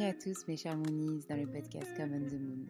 [0.00, 2.64] Bienvenue à tous mes chers Moonies dans le podcast Common the Moon.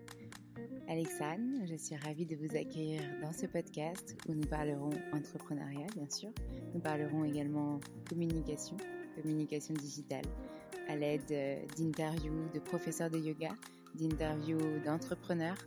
[0.88, 6.10] Alexandre, je suis ravie de vous accueillir dans ce podcast où nous parlerons entrepreneuriat bien
[6.10, 6.30] sûr.
[6.74, 8.76] Nous parlerons également communication,
[9.14, 10.24] communication digitale,
[10.88, 13.50] à l'aide euh, d'interviews de professeurs de yoga,
[13.94, 15.58] d'interviews d'entrepreneurs,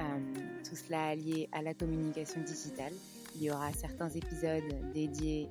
[0.00, 0.34] euh,
[0.66, 2.94] tout cela allié à la communication digitale.
[3.36, 5.50] Il y aura certains épisodes dédiés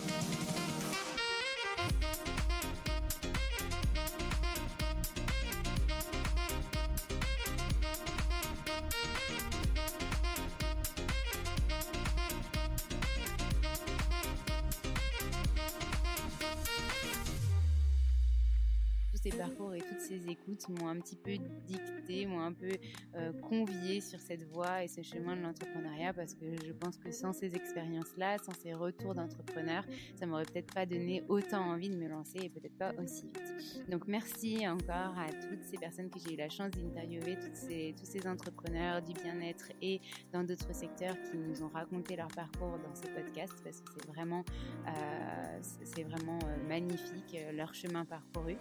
[20.69, 22.71] M'ont un petit peu dicté, m'ont un peu
[23.15, 27.11] euh, convié sur cette voie et ce chemin de l'entrepreneuriat parce que je pense que
[27.11, 29.85] sans ces expériences-là, sans ces retours d'entrepreneurs,
[30.15, 33.89] ça m'aurait peut-être pas donné autant envie de me lancer et peut-être pas aussi vite.
[33.89, 38.27] Donc merci encore à toutes ces personnes que j'ai eu la chance d'interviewer, tous ces
[38.27, 40.01] entrepreneurs du bien-être et
[40.31, 44.07] dans d'autres secteurs qui nous ont raconté leur parcours dans ce podcast parce que c'est
[44.07, 44.43] vraiment,
[44.87, 48.57] euh, c'est vraiment euh, magnifique leur chemin parcouru.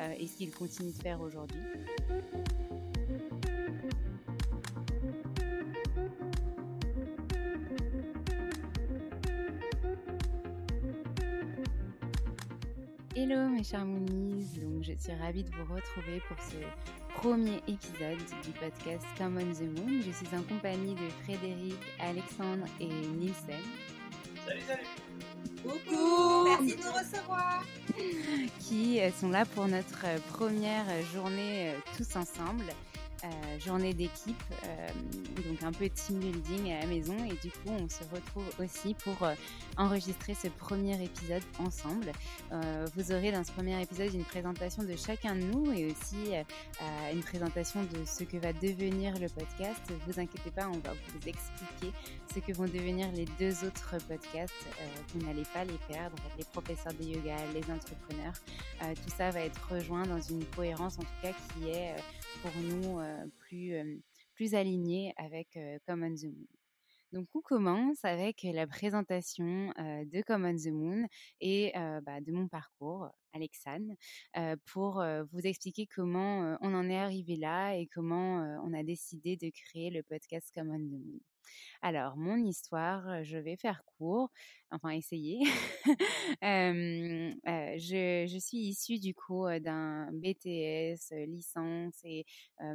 [0.00, 1.60] Euh, et ce qu'il continue de faire aujourd'hui.
[13.16, 16.56] Hello mes chers Moonies, donc je suis ravie de vous retrouver pour ce
[17.16, 20.02] premier épisode du podcast Come on the Moon.
[20.04, 23.62] Je suis en compagnie de Frédéric, Alexandre et Nielsen.
[24.44, 25.13] Salut, salut
[25.64, 27.64] Coucou Merci de nous recevoir
[28.60, 30.84] Qui sont là pour notre première
[31.14, 32.64] journée tous ensemble.
[33.58, 34.42] Journée d'équipe,
[35.36, 37.16] donc un peu team building à la maison.
[37.24, 39.28] Et du coup, on se retrouve aussi pour
[39.76, 42.12] enregistrer ce premier épisode ensemble.
[42.94, 46.32] vous aurez dans ce premier épisode une présentation de chacun de nous et aussi
[47.12, 49.80] une présentation de ce que va devenir le podcast.
[50.06, 51.92] Vous inquiétez pas, on va vous expliquer
[52.32, 54.66] ce que vont devenir les deux autres podcasts.
[55.14, 58.34] vous n'allez pas les perdre, les professeurs de yoga, les entrepreneurs.
[58.80, 61.94] tout ça va être rejoint dans une cohérence en tout cas qui est
[62.44, 63.00] pour nous
[63.38, 64.02] plus,
[64.34, 66.46] plus aligné avec Common the Moon.
[67.12, 71.06] Donc, on commence avec la présentation de Common the Moon
[71.40, 73.96] et bah, de mon parcours, Alexane,
[74.66, 75.02] pour
[75.32, 79.88] vous expliquer comment on en est arrivé là et comment on a décidé de créer
[79.88, 81.20] le podcast Common the Moon.
[81.82, 84.30] Alors, mon histoire, je vais faire court,
[84.70, 85.40] enfin essayer.
[86.42, 92.24] je, suis issue du coup d'un BTS, licence et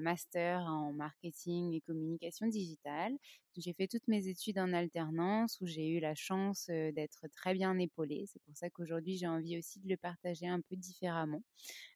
[0.02, 3.14] master en marketing et communication digitale.
[3.58, 7.78] J'ai fait toutes mes études en alternance où j'ai eu la chance d'être très bien
[7.78, 8.26] épaulée.
[8.28, 11.44] C'est pour ça qu'aujourd'hui, j'ai envie aussi de le partager un peu différemment.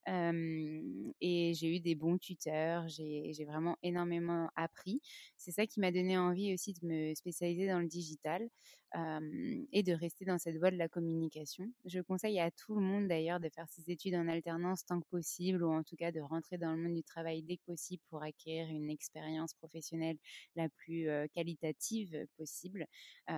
[0.07, 5.01] et j'ai eu des bons tuteurs, j'ai vraiment énormément appris.
[5.37, 8.47] C'est ça qui m'a donné envie aussi de me spécialiser dans le digital
[9.71, 11.65] et de rester dans cette voie de la communication.
[11.83, 15.07] Je conseille à tout le monde d'ailleurs de faire ses études en alternance tant que
[15.09, 18.03] possible ou en tout cas de rentrer dans le monde du travail dès que possible
[18.11, 20.17] pour acquérir une expérience professionnelle
[20.55, 22.85] la plus qualitative possible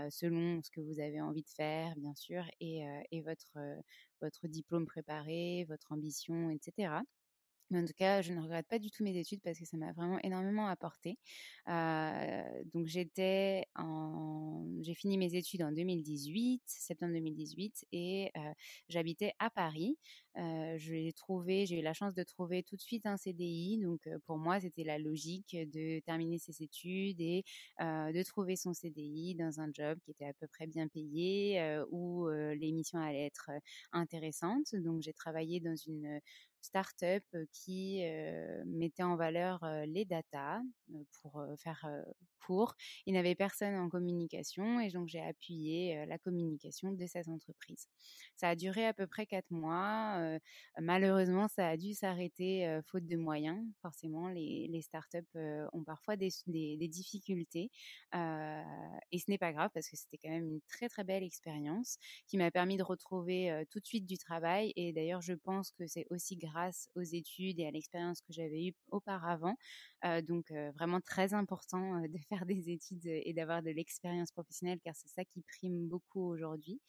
[0.10, 2.84] selon ce que vous avez envie de faire bien sûr et,
[3.22, 6.96] votre diplôme préparé, votre ambition, etc.
[7.72, 9.78] Mais en tout cas, je ne regrette pas du tout mes études parce que ça
[9.78, 11.18] m'a vraiment énormément apporté.
[11.68, 18.32] donc j'étais en, j'ai fini mes études en 2018, septembre 2018, et
[18.90, 19.98] j'habitais à Paris.
[20.78, 23.80] j'ai trouvé, j'ai eu la chance de trouver tout de suite un CDI.
[23.80, 27.44] Donc pour moi, c'était la logique de terminer ses études et
[27.80, 31.60] de trouver son CDI dans un job qui était à peu près bien payé,
[31.90, 33.50] où les missions allaient être
[33.92, 34.76] intéressantes.
[34.76, 36.20] Donc j'ai travaillé dans une
[36.66, 37.24] start-up
[37.54, 38.02] qui
[38.66, 40.62] mettait en valeur les datas
[41.22, 41.88] pour faire
[42.46, 42.76] court.
[43.06, 47.88] Il n'avait personne en communication et donc j'ai appuyé la communication de cette entreprise.
[48.36, 50.20] Ça a duré à peu près quatre mois.
[50.80, 53.64] malheureusement, ça a dû s'arrêter faute de moyens.
[53.82, 55.18] Forcément, les, les startups
[55.74, 57.72] ont parfois des, des difficultés
[58.14, 61.98] et ce n'est pas grave parce que c'était quand même une très très belle expérience
[62.28, 65.88] qui m'a permis de retrouver tout de suite du travail et d'ailleurs je pense que
[65.88, 69.56] c'est aussi grave grâce aux études et à l'expérience que j'avais eue auparavant.
[70.24, 75.10] donc vraiment très important de faire des études et d'avoir de l'expérience professionnelle car c'est
[75.10, 76.80] ça qui prime beaucoup aujourd'hui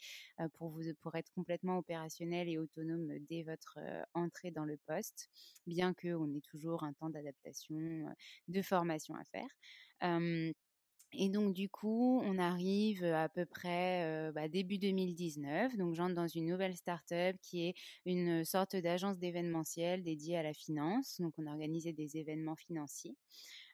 [0.55, 3.79] pour vous pour être complètement opérationnel et autonome dès votre
[4.15, 5.29] entrée dans le poste,
[5.67, 8.07] bien qu'on ait toujours un temps d'adaptation,
[8.49, 9.49] de formation à faire.
[11.12, 15.76] Et donc du coup, on arrive à peu près bah, début 2019.
[15.76, 17.75] Donc j'entre dans une nouvelle start-up qui est
[18.05, 21.20] une sorte d'agence d'événementiel dédiée à la finance.
[21.20, 23.17] Donc on organisait des événements financiers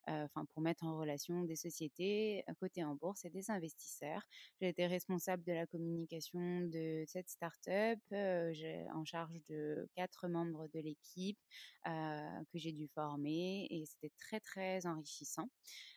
[0.06, 4.22] enfin pour mettre en relation des sociétés côté en bourse et des investisseurs.
[4.60, 10.68] J'ai été responsable de la communication de cette start-up, j'ai en charge de quatre membres
[10.74, 11.38] de l'équipe
[11.84, 15.48] que j'ai dû former et c'était très très enrichissant.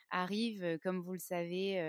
[0.09, 1.79] Arrive, comme vous le savez,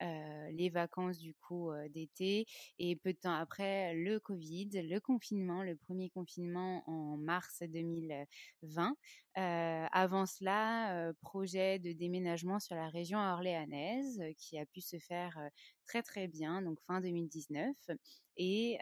[0.00, 2.46] les vacances du coup d'été
[2.78, 8.96] et peu de temps après le Covid, le confinement, le premier confinement en mars 2020.
[9.34, 15.38] avant cela, projet de déménagement sur la région orléanaise qui a pu se faire
[15.86, 17.74] très très bien, donc fin 2019.
[18.38, 18.78] Et,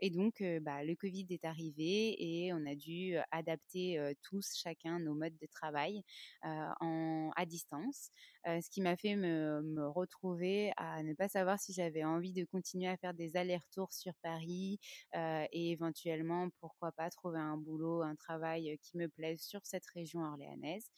[0.00, 5.14] et donc, bah, le Covid est arrivé et on a dû adapter tous, chacun, nos
[5.14, 6.02] modes de travail
[6.42, 8.10] en, à distance,
[8.44, 12.88] ce qui m'a fait me, retrouver à ne pas savoir si j'avais envie de continuer
[12.88, 14.80] à faire des allers-retours sur Paris
[15.14, 20.24] et éventuellement, pourquoi pas, trouver un boulot, un travail qui me plaise sur cette région
[20.24, 20.90] orléanaise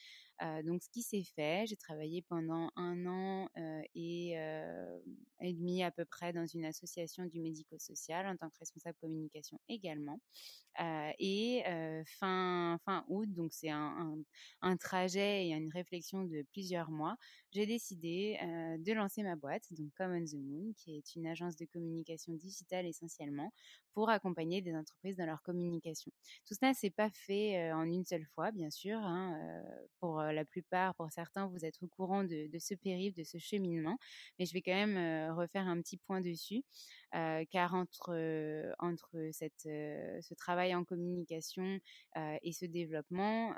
[0.65, 3.49] donc, ce qui s'est fait, j'ai travaillé pendant un an
[3.95, 4.35] et,
[5.41, 10.19] demi à peu près dans une association du médico-social en tant que responsable communication également.
[11.19, 11.63] et
[12.07, 12.79] fin,
[13.09, 14.17] août, donc c'est un,
[14.79, 17.17] trajet et une réflexion de plusieurs mois,
[17.53, 18.39] j'ai décidé
[18.79, 22.87] de lancer ma boîte, donc Common the Moon, qui est une agence de communication digitale
[22.87, 23.53] essentiellement
[23.95, 26.11] pour accompagner des entreprises dans leur communication.
[26.47, 28.99] Tout cela, c'est pas fait en une seule fois, bien sûr.
[28.99, 29.63] Hein,
[29.99, 33.99] pour la plupart, pour certains, vous êtes au courant de, ce périple, de ce cheminement,
[34.39, 36.63] mais je vais quand même refaire un petit point dessus.
[37.51, 38.15] Car entre
[38.79, 41.79] entre cette ce travail en communication
[42.17, 43.55] et ce développement,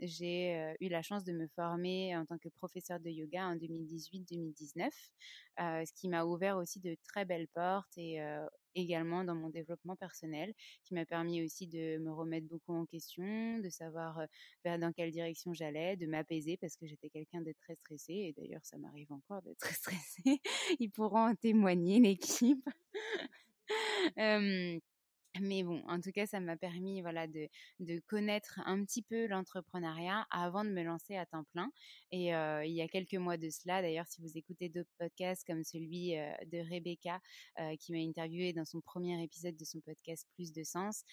[0.00, 4.90] j'ai eu la chance de me former en tant que professeur de yoga en 2018-2019,
[5.58, 8.20] ce qui m'a ouvert aussi de très belles portes et
[8.76, 13.58] également dans mon développement personnel, qui m'a permis aussi de me remettre beaucoup en question,
[13.58, 14.20] de savoir
[14.64, 18.34] vers dans quelle direction j'allais, de m'apaiser parce que j'étais quelqu'un de très stressé et
[18.36, 20.40] d'ailleurs ça m'arrive encore d'être stressé.
[20.78, 22.68] Ils pourront en témoigner l'équipe.
[24.18, 24.80] um,
[25.40, 27.48] Mais bon, en tout cas, ça m'a permis voilà de,
[27.80, 31.70] de connaître un petit peu l'entrepreneuriat avant de me lancer à temps plein.
[32.10, 35.44] Et euh, il y a quelques mois de cela, d'ailleurs, si vous écoutez d'autres podcasts
[35.46, 37.20] comme celui euh, de Rebecca
[37.60, 41.04] euh, qui m'a interviewé dans son premier épisode de son podcast Plus de sens,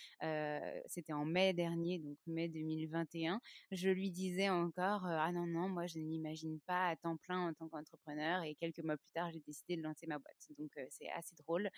[0.88, 3.39] c'était en mai dernier, donc mai 2021,
[3.72, 7.48] je lui disais encore ah non non, moi je ne m'imagine pas à temps plein
[7.48, 8.44] en tant qu'entrepreneur.
[8.44, 10.36] Et quelques mois plus tard, j'ai décidé de lancer ma boîte.
[10.58, 11.70] Donc c'est assez drôle,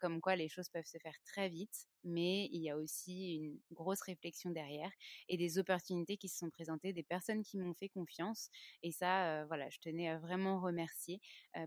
[0.00, 1.59] comme quoi les choses peuvent se faire très vite
[2.04, 4.90] mais il y a aussi une grosse réflexion derrière
[5.28, 8.48] et des opportunités qui se sont présentées, des personnes qui m'ont fait confiance.
[8.82, 11.20] Et ça, voilà, je tenais à vraiment remercier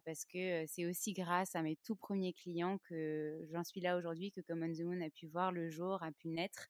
[0.05, 4.31] parce que c'est aussi grâce à mes tout premiers clients que j'en suis là aujourd'hui,
[4.31, 6.67] que Common the Moon a pu voir le jour, a pu naître.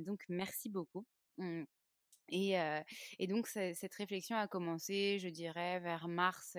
[0.00, 1.06] donc, merci beaucoup.
[2.28, 2.56] Et,
[3.28, 6.56] donc cette réflexion a commencé, je dirais, vers mars,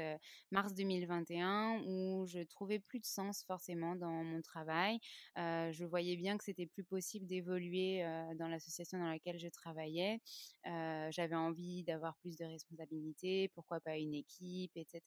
[0.51, 4.99] mars 2021, où je trouvais plus de sens forcément dans mon travail.
[5.35, 8.03] je voyais bien que c'était plus possible d'évoluer
[8.35, 10.19] dans l'association dans laquelle je travaillais.
[10.65, 15.01] J'avais envie d'avoir plus de responsabilités, pourquoi pas une équipe, etc.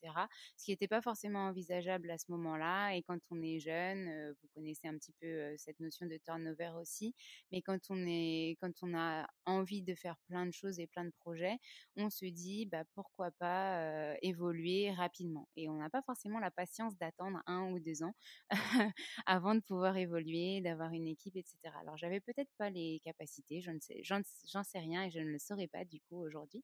[0.57, 2.95] Ce qui n'était pas forcément envisageable à ce moment-là.
[2.95, 7.15] Et quand on est jeune, vous connaissez un petit peu cette notion de turnover aussi.
[7.51, 11.05] Mais quand on est, quand on a envie de faire plein de choses et plein
[11.05, 11.57] de projets,
[11.97, 15.47] on se dit bah, pourquoi pas évoluer rapidement.
[15.55, 18.13] Et on n'a pas forcément la patience d'attendre un ou deux ans
[19.25, 21.57] avant de pouvoir évoluer, d'avoir une équipe, etc.
[21.79, 24.21] Alors j'avais peut-être pas les capacités, je ne sais, j'en,
[24.63, 26.63] sais rien et je ne le saurais pas du coup aujourd'hui.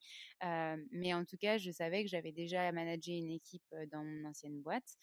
[0.91, 4.61] mais en tout cas, je savais que j'avais déjà managé une équipe dans mon ancienne
[4.61, 4.97] boîte,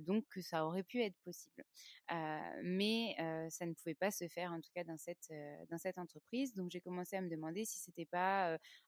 [0.00, 1.64] donc que ça aurait pu être possible.
[2.62, 3.14] mais
[3.50, 5.32] ça ne pouvait pas se faire en tout cas dans cette
[5.70, 6.54] dans cette entreprise.
[6.54, 8.23] Donc j'ai commencé à me demander si c'était pas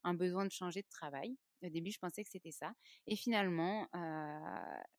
[0.03, 1.37] un besoin de changer de travail.
[1.63, 2.73] Au début, je pensais que c'était ça.
[3.07, 3.87] Et finalement,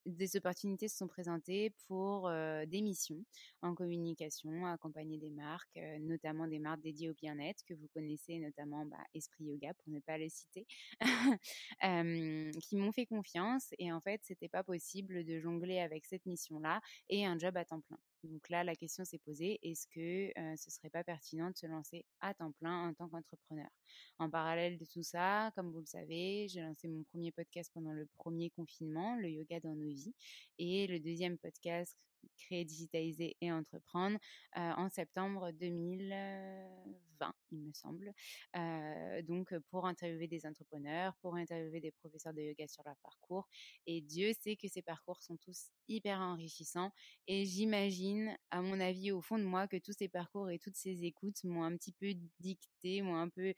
[0.06, 3.24] des opportunités se sont présentées pour des missions
[3.62, 8.84] en communication, accompagner des marques, notamment des marques dédiées au bien-être que vous connaissez, notamment
[8.86, 10.66] bah, Esprit Yoga, pour ne pas le citer,
[12.62, 13.68] qui m'ont fait confiance.
[13.78, 17.64] Et en fait, c'était pas possible de jongler avec cette mission-là et un job à
[17.64, 17.98] temps plein.
[18.24, 22.04] Donc là, la question s'est posée, est-ce que ce serait pas pertinent de se lancer
[22.20, 23.68] à temps plein en tant qu'entrepreneur?
[24.18, 27.92] En parallèle de tout ça, comme vous le savez, j'ai lancé mon premier podcast pendant
[27.92, 30.14] le premier confinement, le yoga dans nos vies,
[30.58, 31.96] et le deuxième podcast
[32.36, 34.18] créer, digitaliser et entreprendre
[34.54, 38.12] en septembre 2020, il me semble.
[39.24, 43.48] donc, pour interviewer des entrepreneurs, pour interviewer des professeurs de yoga sur leur parcours.
[43.86, 46.90] Et Dieu sait que ces parcours sont tous hyper enrichissants.
[47.26, 50.76] Et j'imagine, à mon avis, au fond de moi, que tous ces parcours et toutes
[50.76, 53.54] ces écoutes m'ont un petit peu dicté, m'ont un peu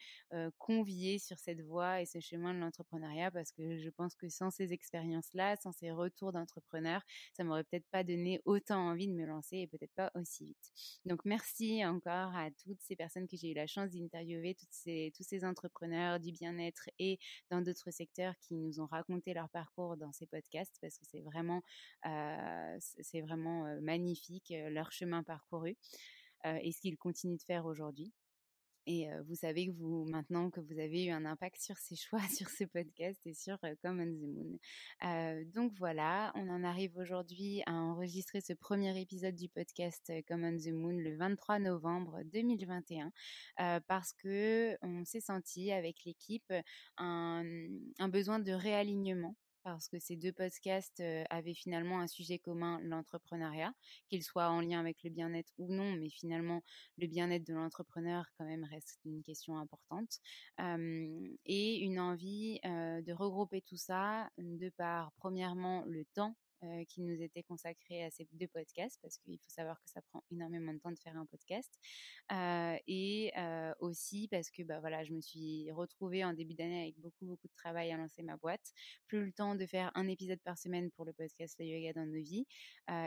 [0.58, 4.50] convié sur cette voie et ce chemin de l'entrepreneuriat parce que je pense que sans
[4.50, 7.02] ces expériences-là, sans ces retours d'entrepreneurs,
[7.34, 10.72] ça m'aurait peut-être pas donné autant envie de me lancer et peut-être pas aussi vite.
[11.04, 15.44] Donc merci encore à toutes ces personnes que j'ai eu la chance d'interviewer, tous ces
[15.44, 17.18] entrepreneurs du bien-être et
[17.50, 21.20] dans d'autres secteurs qui nous ont raconté leur parcours dans ces podcasts parce que c'est
[21.20, 21.62] vraiment,
[22.06, 22.78] euh,
[23.22, 25.76] vraiment euh, magnifique euh, leur chemin parcouru
[26.62, 28.14] et ce qu'ils continuent de faire aujourd'hui.
[28.86, 32.20] Et vous savez que vous, maintenant que vous avez eu un impact sur ces choix,
[32.36, 35.44] sur ce podcast et sur Common the Moon.
[35.54, 40.72] donc voilà, on en arrive aujourd'hui à enregistrer ce premier épisode du podcast Common the
[40.72, 43.12] Moon le 23 novembre 2021
[43.86, 46.52] parce que on s'est senti avec l'équipe
[46.98, 47.44] un,
[47.98, 53.72] un besoin de réalignement parce que ces deux podcasts avaient finalement un sujet commun, l'entrepreneuriat,
[54.08, 56.62] qu'il soit en lien avec le bien-être ou non, mais finalement
[56.98, 60.18] le bien-être de l'entrepreneur quand même reste une question importante,
[60.58, 67.22] et une envie de regrouper tout ça de par premièrement le temps euh, qui nous
[67.22, 70.78] était consacré à ces deux podcasts parce qu'il faut savoir que ça prend énormément de
[70.78, 71.72] temps de faire un podcast.
[72.32, 76.82] Euh, et euh, aussi parce que bah voilà je me suis retrouvée en début d'année
[76.82, 78.72] avec beaucoup beaucoup de travail à lancer ma boîte.
[79.06, 82.06] Plus le temps de faire un épisode par semaine pour le podcast Le Yoga dans
[82.06, 82.46] nos vies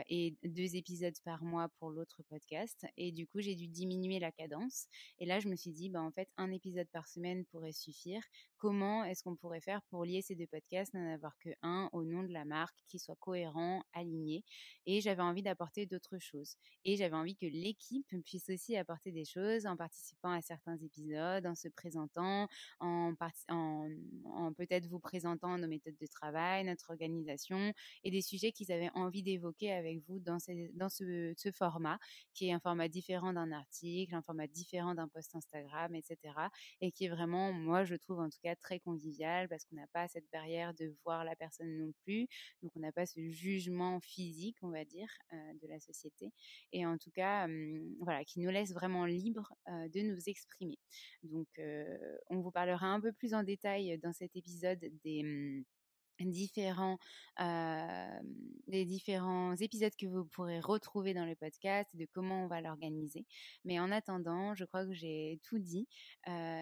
[0.08, 2.86] et deux épisodes par mois pour l'autre podcast.
[2.96, 4.86] Et du coup j'ai dû diminuer la cadence.
[5.18, 8.22] Et là je me suis dit bah en fait un épisode par semaine pourrait suffire
[8.64, 12.02] comment est-ce qu'on pourrait faire pour lier ces deux podcasts, n'en avoir que un au
[12.02, 14.42] nom de la marque, qui soit cohérent, aligné.
[14.86, 16.56] Et j'avais envie d'apporter d'autres choses.
[16.86, 21.44] Et j'avais envie que l'équipe puisse aussi apporter des choses en participant à certains épisodes,
[21.44, 22.48] en se présentant,
[22.80, 23.12] en,
[24.56, 29.22] peut-être vous présentant nos méthodes de travail, notre organisation et des sujets qu'ils avaient envie
[29.22, 31.98] d'évoquer avec vous dans ce, ce format,
[32.32, 36.16] qui est un format différent d'un article, un format différent d'un post Instagram, etc.
[36.80, 39.86] Et qui est vraiment, moi, je trouve en tout cas très convivial parce qu'on n'a
[39.88, 42.26] pas cette barrière de voir la personne non plus.
[42.62, 46.32] Donc, on n'a pas ce jugement physique, on va dire, euh, de la société.
[46.72, 47.46] Et en tout cas,
[48.00, 50.78] voilà, qui nous laisse vraiment libre euh, de nous exprimer.
[51.22, 55.64] Donc, euh, on vous parlera un peu plus en détail dans cet épisode des hum,
[56.20, 56.98] différents
[57.38, 63.26] les différents épisodes que vous pourrez retrouver dans le podcast de comment on va l'organiser.
[63.64, 65.88] Mais en attendant je crois que j'ai tout dit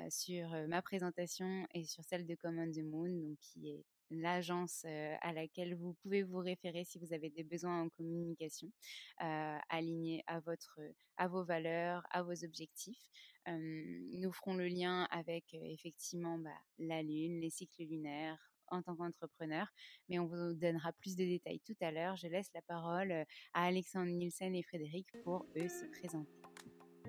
[0.09, 4.85] sur ma présentation et sur celle de Common the Moon donc qui est l'agence
[5.21, 8.71] à laquelle vous pouvez vous référer si vous avez des besoins en communication
[9.19, 10.81] alignés à votre
[11.17, 13.11] à vos valeurs à vos objectifs.
[13.47, 19.69] Nous ferons le lien avec effectivement bah, la lune les cycles lunaires en tant qu'entrepreneur,
[20.09, 22.17] mais on vous donnera plus de détails tout à l'heure.
[22.17, 26.33] Je laisse la parole à Alexandre Nielsen et Frédéric pour eux se présenter.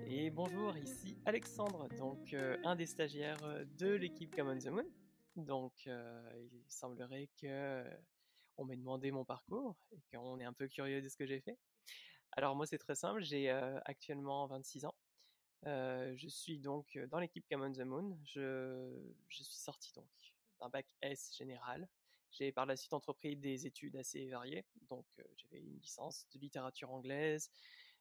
[0.06, 4.86] Et bonjour, ici Alexandre, donc euh, un des stagiaires de l'équipe Common the Moon.
[5.36, 7.84] Donc euh, il semblerait que
[8.56, 11.40] on m'ait demandé mon parcours et qu'on est un peu curieux de ce que j'ai
[11.40, 11.58] fait.
[12.32, 14.94] Alors moi c'est très simple, j'ai euh, actuellement 26 ans.
[15.66, 18.18] Euh, je suis donc dans l'équipe Common the Moon.
[18.24, 18.92] Je,
[19.28, 20.33] je suis sorti donc
[20.64, 21.88] d'un bac S général.
[22.30, 24.64] J'ai par la suite entrepris des études assez variées.
[24.88, 25.06] Donc
[25.36, 27.50] j'avais une licence de littérature anglaise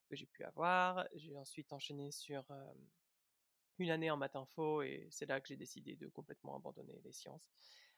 [0.10, 1.06] que j'ai pu avoir.
[1.16, 2.44] J'ai ensuite enchaîné sur
[3.80, 7.12] une année en maths info et c'est là que j'ai décidé de complètement abandonner les
[7.12, 7.52] sciences.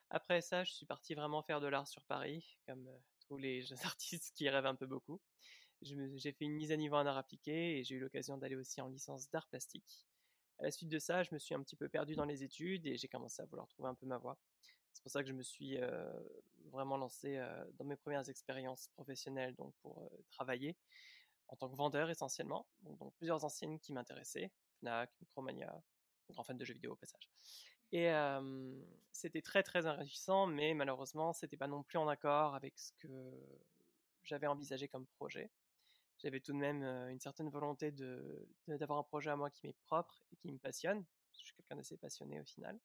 [0.09, 2.89] Après ça, je suis parti vraiment faire de l'art sur Paris, comme
[3.27, 5.21] tous les jeunes artistes qui rêvent un peu beaucoup.
[5.81, 8.81] J'ai fait une mise à niveau en art appliqué et j'ai eu l'occasion d'aller aussi
[8.81, 10.07] en licence d'art plastique.
[10.59, 12.85] À la suite de ça, je me suis un petit peu perdu dans les études
[12.87, 14.37] et j'ai commencé à vouloir trouver un peu ma voie.
[14.93, 15.77] C'est pour ça que je me suis
[16.71, 17.37] vraiment lancé
[17.73, 20.75] dans mes premières expériences professionnelles, donc pour travailler
[21.47, 22.65] en tant que vendeur essentiellement.
[22.81, 25.83] Donc, plusieurs enseignes qui m'intéressaient, Fnac, Micromania,
[26.29, 27.29] grand fan de jeux vidéo au passage.
[27.91, 28.09] Et
[29.11, 33.09] c'était très très enrichissant, mais malheureusement, c'était pas non plus en accord avec ce que
[34.23, 35.51] j'avais envisagé comme projet.
[36.17, 39.75] J'avais tout de même une certaine volonté de d'avoir un projet à moi qui m'est
[39.85, 41.03] propre et qui me passionne.
[41.33, 42.79] Je suis quelqu'un d'assez passionné au final.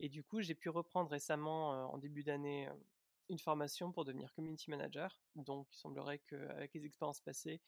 [0.00, 2.68] Et du coup, j'ai pu reprendre récemment, en début d'année,
[3.28, 5.20] une formation pour devenir community manager.
[5.36, 7.60] Donc, il semblerait qu'avec les expériences passées,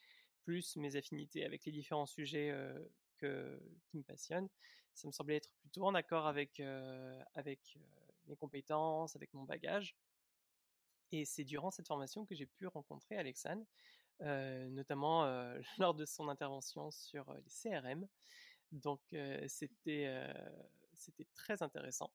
[0.43, 2.55] plus mes affinités avec les différents sujets
[3.19, 4.49] que, qui me passionnent,
[4.95, 6.61] ça me semblait être plutôt en accord avec,
[7.35, 7.79] avec
[8.27, 9.97] mes compétences, avec mon bagage.
[11.13, 13.65] Et c'est durant cette formation que j'ai pu rencontrer Alexane,
[14.21, 15.25] notamment
[15.79, 18.07] lors de son intervention sur les CRM.
[18.73, 19.01] Donc
[19.47, 20.35] c'était
[20.95, 22.11] c'était très intéressant.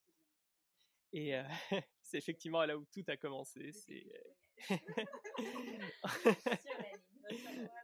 [1.12, 1.34] Et
[2.02, 3.72] c'est effectivement là où tout a commencé.
[3.72, 4.06] C'est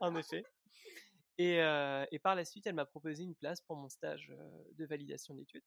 [0.00, 0.44] en effet.
[1.38, 1.56] Et,
[2.10, 4.32] et, par la suite, elle m'a proposé une place pour mon stage
[4.72, 5.64] de validation d'études.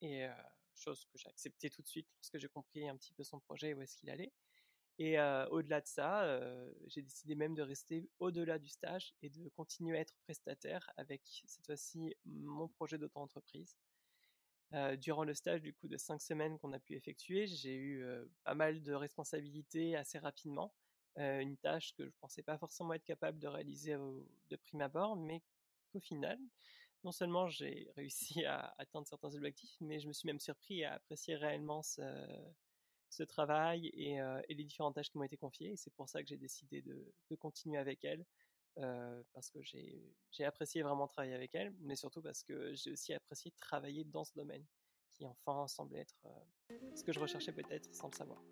[0.00, 0.26] Et
[0.74, 3.70] chose que j'ai acceptée tout de suite lorsque j'ai compris un petit peu son projet
[3.70, 4.32] et où est-ce qu'il allait.
[4.98, 5.18] Et
[5.50, 6.40] au-delà de ça,
[6.86, 11.22] j'ai décidé même de rester au-delà du stage et de continuer à être prestataire avec
[11.46, 13.76] cette fois-ci mon projet d'auto-entreprise.
[14.98, 18.06] durant le stage du coup de cinq semaines qu'on a pu effectuer, j'ai eu
[18.44, 20.72] pas mal de responsabilités assez rapidement.
[21.16, 25.42] une tâche que je pensais pas forcément être capable de réaliser de prime abord, mais
[25.90, 26.38] qu'au final,
[27.02, 30.94] non seulement j'ai réussi à atteindre certains objectifs, mais je me suis même surpris à
[30.94, 32.00] apprécier réellement ce,
[33.14, 35.72] ce travail et, les différentes tâches qui m'ont été confiées.
[35.72, 38.24] Et c'est pour ça que j'ai décidé de, continuer avec elle,
[39.32, 43.52] parce que j'ai apprécié vraiment travailler avec elle, mais surtout parce que j'ai aussi apprécié
[43.52, 44.64] travailler dans ce domaine,
[45.12, 46.26] qui enfin semble être
[46.94, 48.42] ce que je recherchais peut-être sans le savoir.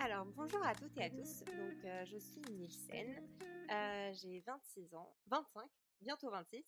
[0.00, 1.40] Alors, bonjour à toutes et à tous.
[1.40, 3.20] Donc, je suis Nielsen.
[4.14, 5.68] j'ai 26 ans, 25,
[6.00, 6.64] bientôt 26.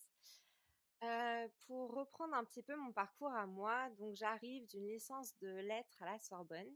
[1.03, 5.49] Euh, pour reprendre un petit peu mon parcours à moi, donc j'arrive d'une licence de
[5.49, 6.71] lettres à la Sorbonne.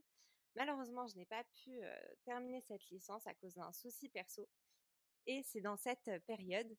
[0.55, 4.49] Malheureusement, je n'ai pas pu euh, terminer cette licence à cause d'un souci perso.
[5.27, 6.75] Et c'est dans cette période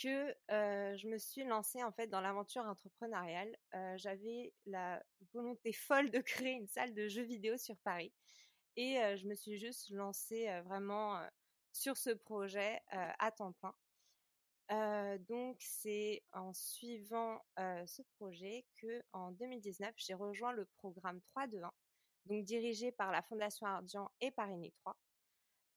[0.00, 3.56] que je me suis lancée en fait dans l'aventure entrepreneuriale.
[3.96, 8.12] J'avais la volonté folle de créer une salle de jeux vidéo sur Paris.
[8.76, 11.20] Et je me suis juste lancée vraiment
[11.72, 13.74] sur ce projet à temps plein.
[14.70, 21.62] Donc c'est en suivant ce projet que en 2019 j'ai rejoint le programme 3 de
[21.62, 21.72] 1,
[22.26, 24.70] donc dirigé par la Fondation Ardian et par INE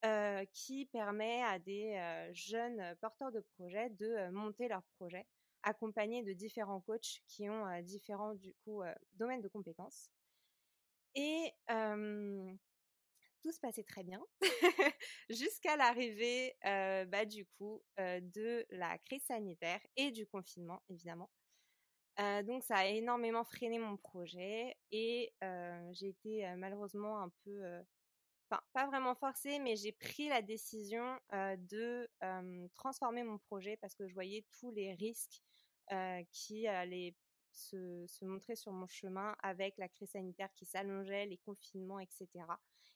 [0.04, 5.26] 3, qui permet à des jeunes porteurs de projets de monter leur projet,
[5.64, 8.82] accompagnés de différents coachs qui ont différents du coup
[9.14, 10.10] domaines de compétences.
[11.16, 11.54] Et
[13.42, 14.22] tout se passait très bien
[15.30, 21.30] jusqu'à l'arrivée bah, de la crise sanitaire et du confinement évidemment.
[22.18, 25.34] donc ça a énormément freiné mon projet et
[25.92, 27.84] j'ai été malheureusement un peu,
[28.50, 32.10] enfin pas vraiment forcée, mais j'ai pris la décision de
[32.76, 35.42] transformer mon projet parce que je voyais tous les risques
[36.32, 37.16] qui allaient
[37.54, 42.28] se, montrer sur mon chemin avec la crise sanitaire qui s'allongeait, les confinements, etc.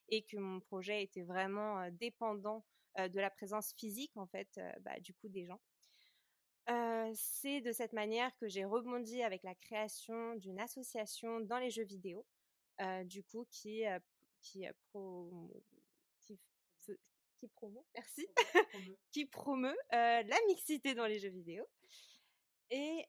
[0.10, 2.64] Et que mon projet était vraiment dépendant
[2.98, 5.60] de la présence physique, en fait, bah, du coup, des gens.
[7.14, 11.84] c'est de cette manière que j'ai rebondi avec la création d'une association dans les jeux
[11.84, 12.26] vidéo,
[13.06, 13.84] du coup, qui,
[14.42, 15.52] qui, pro,
[16.22, 16.40] qui,
[17.40, 18.28] qui promeut, merci,
[19.12, 21.66] qui promeut la mixité dans les jeux vidéo.
[22.72, 23.06] Et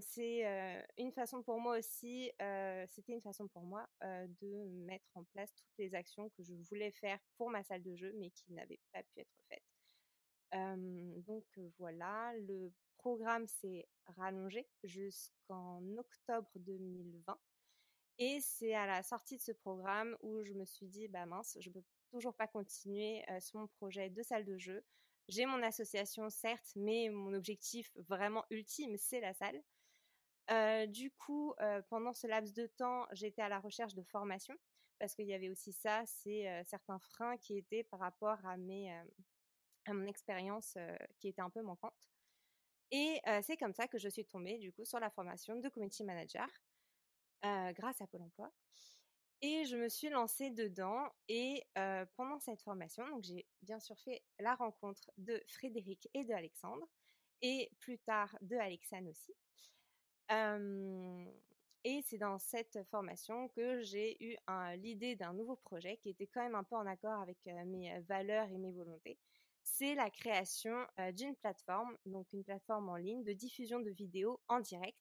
[0.00, 2.30] c'est une façon pour moi aussi,
[2.88, 6.90] c'était une façon pour moi de mettre en place toutes les actions que je voulais
[6.90, 9.62] faire pour ma salle de jeu, mais qui n'avaient pas pu être faites.
[11.26, 11.44] donc
[11.78, 17.38] voilà, le programme s'est rallongé jusqu'en octobre 2020.
[18.18, 21.56] Et c'est à la sortie de ce programme où je me suis dit, bah mince,
[21.60, 24.84] je peux toujours pas continuer sur mon projet de salle de jeu.
[25.28, 29.62] J'ai mon association, certes, mais mon objectif vraiment ultime, c'est la salle.
[30.88, 31.54] du coup,
[31.88, 34.56] pendant ce laps de temps, j'étais à la recherche de formation
[34.98, 38.92] parce qu'il y avait aussi ça, c'est certains freins qui étaient par rapport à mes,
[39.86, 40.76] à mon expérience
[41.18, 42.10] qui était un peu manquante.
[42.90, 46.04] Et c'est comme ça que je suis tombée du coup sur la formation de community
[46.04, 46.48] manager
[47.42, 48.52] grâce à Pôle Emploi.
[49.42, 51.64] Et je me suis lancée dedans et
[52.16, 56.86] pendant cette formation, donc j'ai bien sûr fait la rencontre de Frédéric et de Alexandre
[57.40, 59.34] et plus tard de Alexane aussi.
[61.84, 64.36] et c'est dans cette formation que j'ai eu
[64.76, 68.48] l'idée d'un nouveau projet qui était quand même un peu en accord avec mes valeurs
[68.50, 69.18] et mes volontés.
[69.62, 74.60] C'est la création d'une plateforme, donc une plateforme en ligne de diffusion de vidéos en
[74.60, 74.98] direct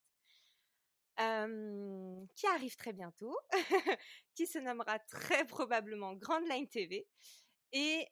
[1.20, 3.38] qui arrive très bientôt,
[4.36, 7.08] qui se nommera très probablement Grand Line TV.
[7.72, 8.08] Et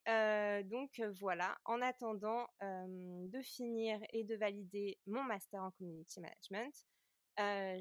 [0.66, 6.74] donc voilà, en attendant de finir et de valider mon master en community management,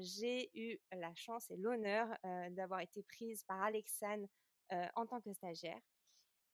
[0.01, 2.07] j'ai eu la chance et l'honneur
[2.51, 4.27] d'avoir été prise par Alexane
[4.95, 5.79] en tant que stagiaire.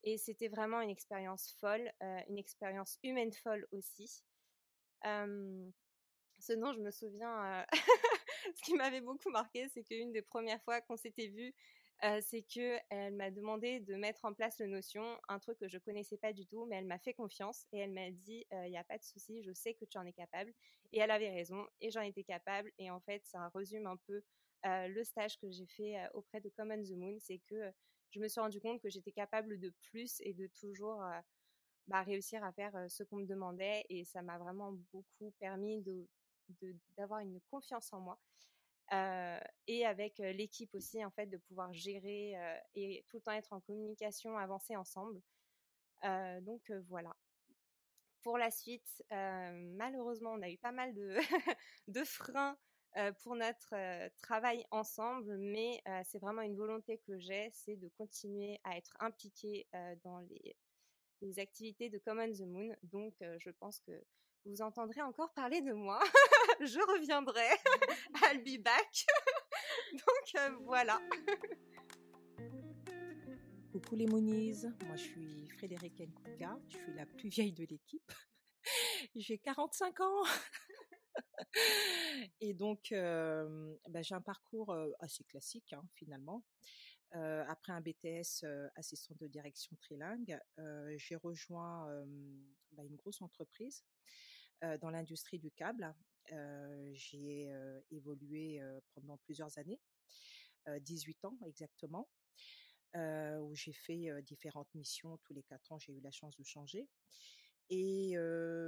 [0.03, 1.89] Et c'était vraiment une expérience folle,
[2.27, 4.23] une expérience humaine folle aussi.
[5.03, 7.65] ce dont je me souviens
[8.55, 11.53] ce qui m'avait beaucoup marqué, c'est qu'une des premières fois qu'on s'était vu,
[12.21, 15.77] c'est que elle m'a demandé de mettre en place le Notion, un truc que je
[15.77, 18.77] connaissais pas du tout, mais elle m'a fait confiance et elle m'a dit il n'y
[18.77, 20.53] a pas de souci, je sais que tu en es capable.
[20.91, 22.71] Et elle avait raison et j'en étais capable.
[22.77, 24.21] Et en fait, ça résume un peu
[24.65, 27.71] le stage que j'ai fait auprès de Common the Moon, c'est que
[28.11, 31.01] je me suis rendu compte que j'étais capable de plus et de toujours
[31.87, 36.05] bah, réussir à faire ce qu'on me demandait et ça m'a vraiment beaucoup permis de
[36.97, 38.19] d'avoir une confiance en moi.
[39.67, 42.35] et avec l'équipe aussi, en fait, de pouvoir gérer
[42.75, 45.21] et tout le temps être en communication, avancer ensemble.
[46.41, 47.15] donc voilà.
[48.21, 51.17] Pour la suite, malheureusement, on a eu pas mal de,
[52.05, 52.57] freins
[53.21, 53.73] pour notre
[54.21, 59.67] travail ensemble, mais c'est vraiment une volonté que j'ai, c'est de continuer à être impliquée
[60.03, 60.19] dans
[61.21, 62.75] les activités de Common the Moon.
[62.83, 63.91] Donc, je pense que
[64.45, 65.99] vous entendrez encore parler de moi.
[66.59, 67.47] je reviendrai.
[68.23, 69.05] I'll be back.
[69.93, 71.01] Donc euh, voilà.
[73.71, 78.11] Coucou les Moniz, moi je suis Frédéric Nkouka, je suis la plus vieille de l'équipe.
[79.15, 80.23] J'ai 45 ans.
[82.39, 86.43] Et donc, euh, bah, j'ai un parcours euh, assez classique hein, finalement.
[87.11, 90.39] après un BTS assistant de direction trilingue,
[90.97, 91.87] j'ai rejoint
[92.73, 93.83] bah, une grosse entreprise
[94.81, 95.93] dans l'industrie du câble.
[96.93, 97.51] j'ai
[97.91, 98.61] évolué
[98.93, 99.79] pendant plusieurs années,
[100.81, 102.07] 18 ans exactement,
[102.95, 105.17] où j'ai fait différentes missions.
[105.23, 106.87] Tous les quatre ans, j'ai eu la chance de changer.
[107.69, 108.15] Et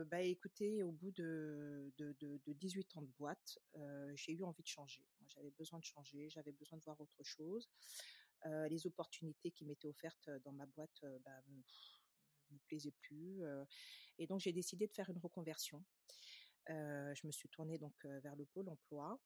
[0.08, 1.91] bah écoutez, au bout de
[2.47, 3.60] 18 ans de boîte,
[4.15, 5.05] j'ai eu envie de changer.
[5.27, 7.69] J'avais besoin de changer, j'avais besoin de voir autre chose.
[8.43, 11.41] les opportunités qui m'étaient offertes dans ma boîte bah,
[12.56, 13.44] me plaisait plus.
[14.18, 15.84] et donc j'ai décidé de faire une reconversion.
[16.68, 19.20] je me suis tournée donc vers le pôle emploi,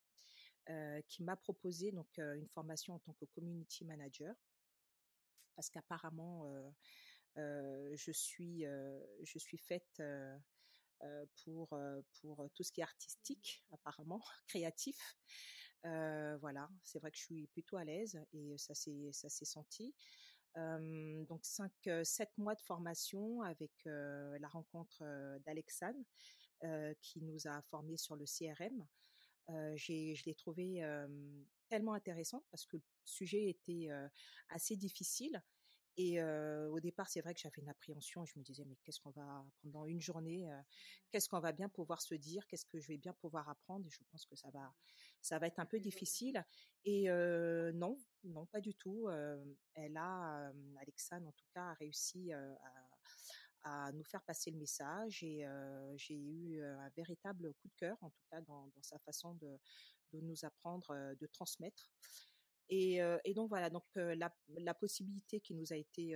[1.07, 4.35] qui m'a proposé donc une formation en tant que community manager,
[5.55, 6.45] parce qu'apparemment
[7.35, 8.65] je suis
[9.23, 10.01] je suis faite
[11.43, 11.77] pour
[12.21, 15.17] pour tout ce qui est artistique apparemment créatif
[15.83, 19.93] voilà c'est vrai que je suis plutôt à l'aise et ça s'est ça s'est senti
[20.55, 21.71] donc cinq
[22.03, 25.03] sept mois de formation avec la rencontre
[25.45, 26.03] d'Alexane
[27.01, 28.85] qui nous a formés sur le CRM
[29.75, 30.83] j'ai je l'ai trouvé
[31.67, 33.89] tellement intéressant parce que le sujet était
[34.49, 35.41] assez difficile
[36.01, 38.23] et au départ, c'est vrai que j'avais une appréhension.
[38.23, 40.49] Je me disais, mais qu'est-ce qu'on va, pendant une journée,
[41.11, 42.47] qu'est-ce qu'on va bien pouvoir se dire?
[42.47, 43.85] Qu'est-ce que je vais bien pouvoir apprendre?
[43.85, 44.73] Et je pense que ça va,
[45.21, 46.43] ça va être un peu difficile.
[46.85, 47.09] Et
[47.73, 49.09] non, non, pas du tout.
[49.75, 52.31] elle a, Alexandre en tout cas, a réussi
[53.63, 55.45] à, nous faire passer le message et
[55.97, 59.59] j'ai eu un véritable coup de cœur, en tout cas, dans, dans sa façon de,
[60.13, 61.91] de nous apprendre, de transmettre.
[62.69, 66.15] Et, et donc voilà, donc la, la, possibilité qui nous a été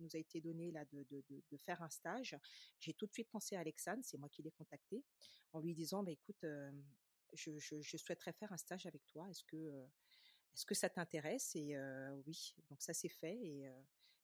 [0.00, 2.36] nous a été donnée là de, de, de, faire un stage.
[2.80, 5.04] J'ai tout de suite pensé à Alexandre, c'est moi qui l'ai contacté,
[5.52, 6.44] en lui disant bah écoute,
[7.34, 9.28] je, souhaiterais faire un stage avec toi.
[9.30, 9.86] Est-ce que
[10.54, 11.56] est-ce que ça t'intéresse?
[11.56, 11.76] Et
[12.26, 13.68] oui, donc ça s'est fait et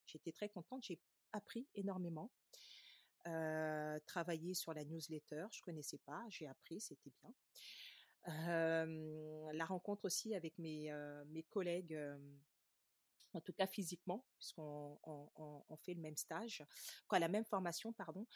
[0.07, 0.85] j'étais très contente.
[0.85, 1.01] J'ai
[1.33, 2.31] appris énormément.
[3.27, 7.35] Euh, travailler sur la newsletter, je connaissais pas, j'ai appris, c'était bien
[8.27, 10.93] la rencontre aussi avec mes,
[11.29, 11.99] mes collègues,
[13.33, 16.65] en tout cas physiquement, puisqu'on on, fait le même stage,
[17.09, 18.27] quoi, la même formation, pardon,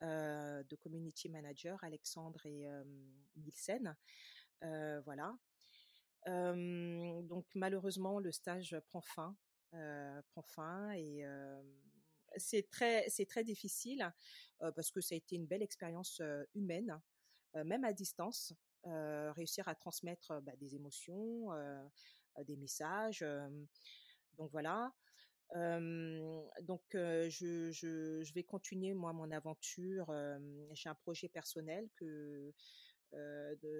[0.00, 2.66] de community manager, Alexandre et
[3.36, 3.96] Nielsen.
[4.60, 5.36] voilà.
[6.26, 9.36] donc malheureusement, le stage prend fin,
[10.28, 11.24] prend fin et
[12.36, 14.12] c'est très, c'est très difficile
[14.58, 16.20] parce que ça a été une belle expérience
[16.54, 17.00] humaine,
[17.54, 21.48] même à distance réussir à transmettre bah, des émotions,
[22.44, 23.24] des messages.
[24.38, 24.92] Donc voilà.
[26.62, 30.12] donc je, vais continuer moi mon aventure.
[30.72, 31.88] J'ai un projet personnel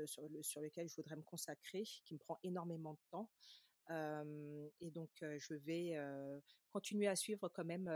[0.07, 3.31] sur, sur lequel je voudrais me consacrer, qui me prend énormément de temps.
[4.81, 5.97] et donc je vais
[6.71, 7.91] continuer à suivre quand même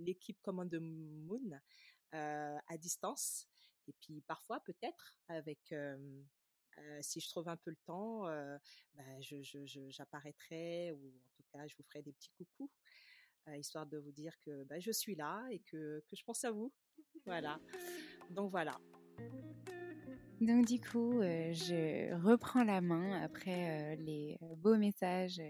[0.00, 1.60] l'équipe Command Moon
[2.12, 3.48] à distance
[3.88, 5.74] et puis parfois, peut-être, avec
[7.00, 8.24] si je trouve un peu le temps,
[8.94, 12.70] bah, j'apparaîtrai ou en tout cas, je vous ferai des petits coucous,
[13.56, 16.50] histoire de vous dire que bah, je suis là et que, que je pense à
[16.50, 16.72] vous.
[17.24, 17.60] Voilà.
[18.30, 18.78] Donc voilà.
[20.40, 25.42] Donc du coup, euh, je reprends la main après euh, les euh, beaux messages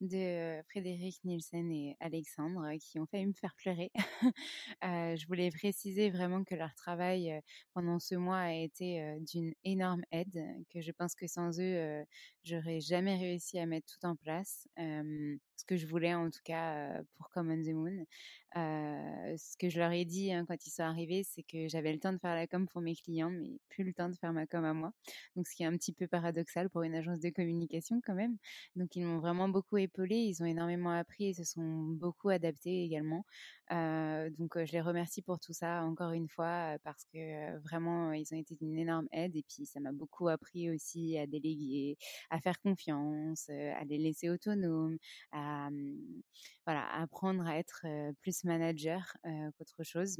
[0.00, 3.92] de Frédéric Nielsen et Alexandre qui ont failli me faire pleurer.
[4.82, 7.38] je voulais préciser vraiment que leur travail
[7.74, 12.02] pendant ce mois a été d'une énorme aide, que je pense que sans eux,
[12.44, 14.68] j'aurais jamais réussi à mettre tout en place.
[14.76, 18.06] ce que je voulais en tout cas pour Common the Moon.
[18.54, 21.98] ce que je leur ai dit hein, quand ils sont arrivés, c'est que j'avais le
[21.98, 24.46] temps de faire la com pour mes clients, mais plus le temps de faire ma
[24.46, 24.92] com à moi.
[25.36, 28.36] Donc, ce qui est un petit peu paradoxal pour une agence de communication quand même.
[28.76, 30.16] Donc, ils m'ont vraiment beaucoup épaulé.
[30.16, 33.24] Ils ont énormément appris et se sont beaucoup adaptés également.
[33.70, 38.38] Donc, je les remercie pour tout ça encore une fois parce que vraiment, ils ont
[38.38, 39.36] été d'une énorme aide.
[39.36, 41.96] Et puis, ça m'a beaucoup appris aussi à déléguer,
[42.30, 44.98] à faire confiance, à les laisser autonomes,
[45.32, 46.22] à, mmh,
[46.66, 47.84] voilà, apprendre à être
[48.22, 49.16] plus manager
[49.56, 50.16] qu'autre chose.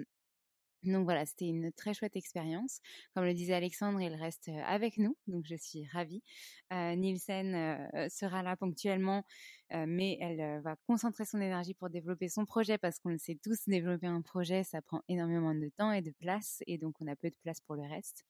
[0.83, 2.81] Donc voilà, c'était une très chouette expérience.
[3.15, 6.23] Comme le disait Alexandre, il reste avec nous, donc je suis ravie.
[6.71, 9.25] Nielsen sera là ponctuellement
[9.73, 13.19] euh, mais elle euh, va concentrer son énergie pour développer son projet parce qu'on le
[13.19, 16.97] sait tous, développer un projet, ça prend énormément de temps et de place et donc
[17.01, 18.25] on a peu de place pour le reste.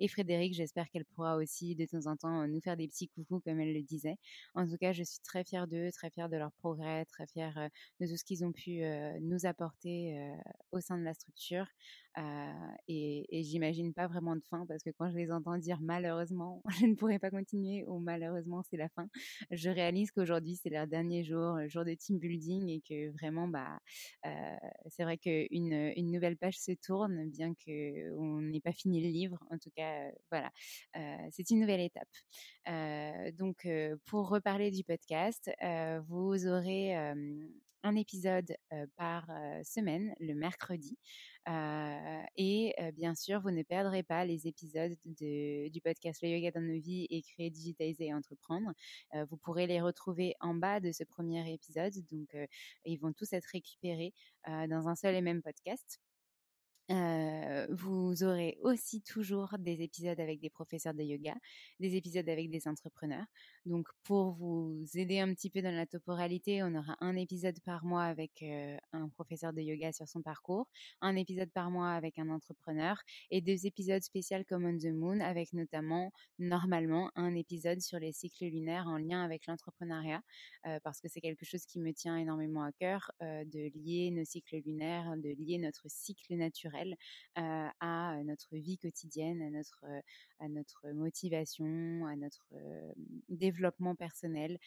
[0.00, 3.40] Et Frédéric, j'espère qu'elle pourra aussi de temps en temps nous faire des petits coucous
[3.40, 4.16] comme elle le disait.
[4.54, 7.58] En tout cas, je suis très fière d'eux, très fière de leur progrès, très fière
[7.58, 7.68] euh,
[8.00, 8.82] de tout ce qu'ils ont pu
[9.20, 10.18] nous apporter
[10.72, 11.66] au sein de la structure.
[12.88, 16.62] Et, et j'imagine pas vraiment de fin parce que quand je les entends dire malheureusement,
[16.80, 19.08] je ne pourrai pas continuer ou malheureusement c'est la fin,
[19.50, 23.78] je réalise qu'aujourd'hui c'est leur dernier jour, jour de team building, et que vraiment, bah,
[24.26, 24.56] euh,
[24.88, 29.38] c'est vrai qu'une une nouvelle page se tourne, bien qu'on n'ait pas fini le livre.
[29.50, 30.50] En tout cas, voilà,
[30.96, 32.08] euh, c'est une nouvelle étape.
[32.68, 33.66] Euh, donc,
[34.06, 35.50] pour reparler du podcast,
[36.08, 36.94] vous aurez
[37.82, 38.56] un épisode
[38.96, 39.26] par
[39.64, 40.96] semaine le mercredi.
[42.36, 46.80] et bien sûr, vous ne perdrez pas les épisodes du podcast Le Yoga dans nos
[46.80, 48.72] vies et créer, digitaliser et entreprendre.
[49.30, 51.94] vous pourrez les retrouver en bas de ce premier épisode.
[52.10, 52.36] Donc,
[52.84, 54.12] ils vont tous être récupérés
[54.46, 56.00] dans un seul et même podcast
[56.88, 61.34] vous aurez aussi toujours des épisodes avec des professeurs de yoga,
[61.80, 63.26] des épisodes avec des entrepreneurs.
[63.64, 67.84] Donc, pour vous aider un petit peu dans la temporalité, on aura un épisode par
[67.84, 68.44] mois avec
[68.92, 70.68] un professeur de yoga sur son parcours,
[71.00, 75.20] un épisode par mois avec un entrepreneur et deux épisodes spéciaux comme On the Moon
[75.20, 80.22] avec notamment, normalement, un épisode sur les cycles lunaires en lien avec l'entrepreneuriat
[80.84, 84.58] parce que c'est quelque chose qui me tient énormément à cœur de lier nos cycles
[84.64, 86.75] lunaires, de lier notre cycle naturel
[87.34, 89.84] à notre vie quotidienne, à notre,
[90.38, 92.54] à notre motivation, à notre
[93.28, 94.58] développement personnel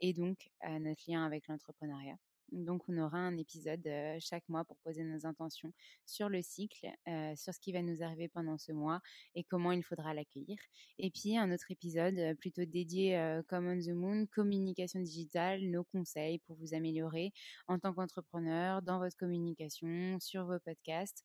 [0.00, 2.16] et donc à notre lien avec l'entrepreneuriat.
[2.52, 3.88] Donc, on aura un épisode
[4.20, 5.72] chaque mois pour poser nos intentions
[6.04, 6.88] sur le cycle,
[7.36, 9.00] sur ce qui va nous arriver pendant ce mois
[9.34, 10.56] et comment il faudra l'accueillir.
[10.98, 16.38] Et puis, un autre épisode plutôt dédié comme on the moon, communication digitale, nos conseils
[16.40, 17.32] pour vous améliorer
[17.68, 21.22] en tant qu'entrepreneur, dans votre communication, sur vos podcasts.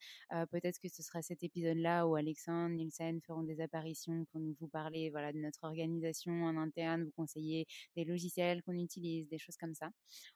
[0.51, 4.67] Peut-être que ce sera cet épisode-là où Alexandre, Nielsen feront des apparitions pour nous vous
[4.67, 9.57] parler voilà, de notre organisation en interne, vous conseiller des logiciels qu'on utilise, des choses
[9.57, 9.89] comme ça.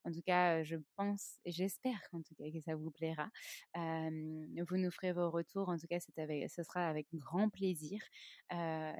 [0.03, 3.29] En tout cas, je je pense et j'espère en tout cas que ça vous plaira.
[3.73, 5.69] vous nous ferez vos retours.
[5.69, 8.01] En tout cas, ce sera avec grand plaisir.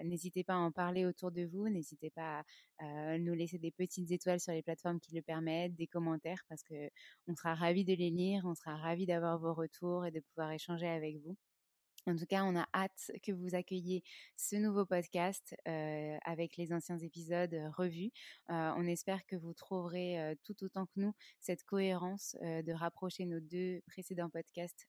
[0.03, 1.69] n'hésitez pas à en parler autour de vous.
[1.69, 2.43] N'hésitez pas
[2.79, 6.63] à nous laisser des petites étoiles sur les plateformes qui le permettent, des commentaires parce
[6.63, 6.89] que
[7.27, 8.43] on sera ravis de les lire.
[8.45, 11.35] On sera ravis d'avoir vos retours et de pouvoir échanger avec vous.
[12.07, 14.03] En tout cas, on a hâte que vous accueilliez
[14.37, 18.11] ce nouveau podcast avec les anciens épisodes revus.
[18.49, 23.81] on espère que vous trouverez tout autant que nous cette cohérence de rapprocher nos deux
[23.87, 24.87] précédents podcasts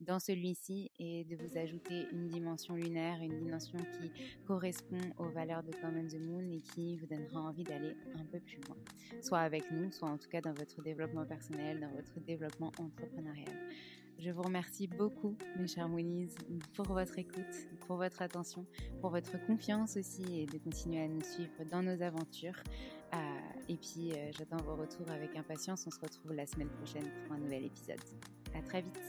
[0.00, 4.10] dans celui-ci et de vous ajouter une dimension lunaire, une dimension qui
[4.46, 8.40] correspond aux valeurs de Common the Moon et qui vous donnera envie d'aller un peu
[8.40, 8.76] plus loin,
[9.22, 13.54] soit avec nous, soit en tout cas dans votre développement personnel, dans votre développement entrepreneurial.
[14.18, 16.34] Je vous remercie beaucoup, mes chers Moonies,
[16.74, 18.64] pour votre écoute, pour votre attention,
[19.00, 22.62] pour votre confiance aussi et de continuer à nous suivre dans nos aventures.
[23.14, 23.18] Euh,
[23.68, 25.86] et puis, euh, j'attends vos retours avec impatience.
[25.86, 28.00] On se retrouve la semaine prochaine pour un nouvel épisode.
[28.54, 29.00] À très vite.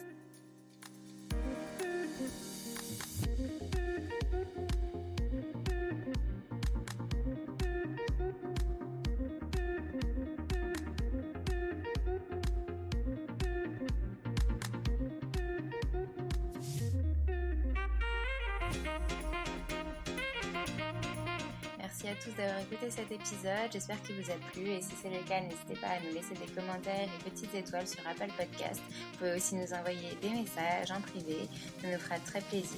[22.04, 23.72] Merci à tous d'avoir écouté cet épisode.
[23.72, 26.36] J'espère qu'il vous a plu et si c'est le cas, n'hésitez pas à nous laisser
[26.36, 28.82] des commentaires et petites étoiles sur Apple Podcast.
[28.90, 31.48] Vous pouvez aussi nous envoyer des messages en privé.
[31.82, 32.78] Ça nous fera très plaisir.